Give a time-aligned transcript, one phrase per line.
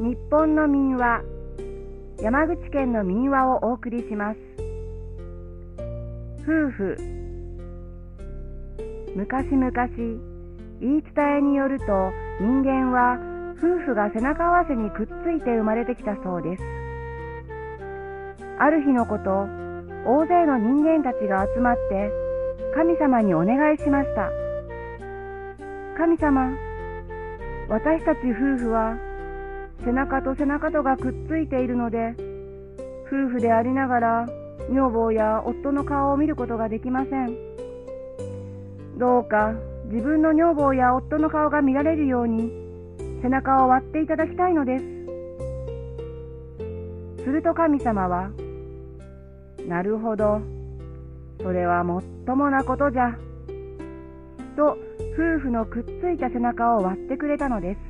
[0.00, 1.22] 日本の民話
[2.22, 4.38] 山口県の民話をお送りします。
[6.42, 6.96] 夫婦
[9.16, 9.70] 昔々
[10.80, 11.86] 言い伝えによると
[12.40, 13.18] 人間は
[13.58, 16.62] 夫婦が背中合わせにくっついて生まれてきたそうです。
[18.60, 19.48] ある日のこと
[20.06, 22.12] 大勢の人間たちが集まって
[22.76, 24.30] 神様にお願いしました。
[25.96, 26.52] 神様
[27.68, 29.07] 私たち夫婦は
[29.84, 32.14] 背中と背中とがくっついているので
[33.06, 34.26] 夫婦でありながら
[34.70, 37.36] 女房や夫の顔を見ることができません。
[38.98, 39.54] どうか
[39.86, 42.50] 自分の女房や夫の顔が見られるように
[43.22, 44.84] 背中を割っていただきたいのです。
[47.24, 48.30] すると神様は
[49.66, 50.40] なるほど。
[51.40, 53.16] それはもっともなことじゃ。
[54.56, 54.76] と
[55.14, 57.87] 夫婦のくっついた背中を割ってくれたのです。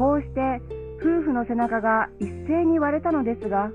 [0.00, 0.40] こうして
[1.02, 3.68] 夫婦の背中が一斉に割れたのですが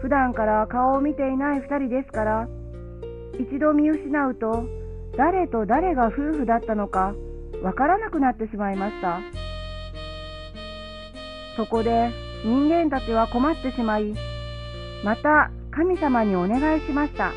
[0.00, 2.48] 普段から顔を見ていない2人ですから
[3.38, 4.64] 一度見失うと
[5.18, 7.12] 誰と誰が夫婦だったのか
[7.62, 9.20] わからなくなってしまいました。
[11.58, 12.10] そこで
[12.42, 14.14] 人間たちは困ってしまい
[15.04, 17.32] また神様にお願いしました。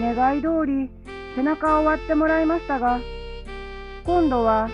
[0.00, 0.90] 願い通り
[1.36, 2.98] 背中を割ってもらいましたが
[4.06, 4.68] 今度は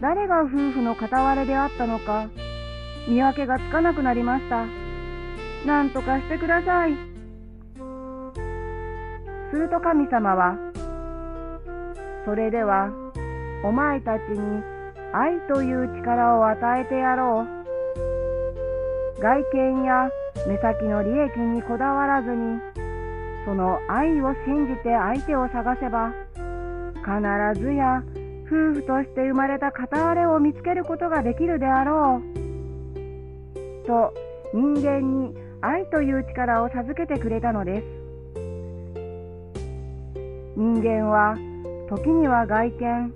[0.00, 2.28] 誰が夫婦の片割れであったのか
[3.08, 4.66] 見分けがつかなくなりました。
[5.66, 6.94] なんとかしてください。
[9.50, 10.58] すると神様は、
[12.24, 12.90] それでは
[13.62, 14.62] お前たちに
[15.12, 19.20] 愛という力を与えてやろう。
[19.22, 20.10] 外見や
[20.48, 22.58] 目先の利益にこだわらずに、
[23.46, 26.12] その愛を信じて相手を探せば、
[27.04, 28.02] 必ずや
[28.54, 33.86] 夫婦として生まれた片割れを見つけることができるであろう。
[33.86, 34.14] と
[34.54, 37.86] 人間に愛という力を授けてくれたのです。
[40.56, 41.36] 人間は
[41.90, 43.12] 時には外見、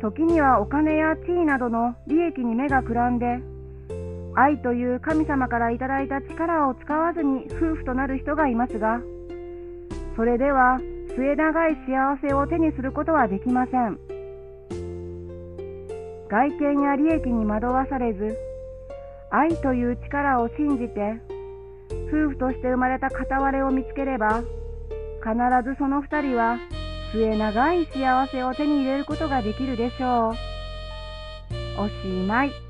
[0.00, 3.40] 時にはお金や地位などの利益に目がくらんで、
[4.34, 9.00] 愛という神様からいただいた力を使わずに夫婦となる人がいますが、
[10.16, 10.80] それでは
[11.16, 14.07] 末長い幸せを手にすることはできません。
[16.28, 18.36] 外見や利益に惑わされず、
[19.30, 21.14] 愛という力を信じて、
[22.12, 24.42] 夫婦として生まれた片割れを見つければ、
[25.22, 25.34] 必
[25.64, 26.58] ずその二人は
[27.12, 30.34] 末長い幸せを手に入れることができるでしょう。
[31.80, 31.92] おし
[32.26, 32.67] まい。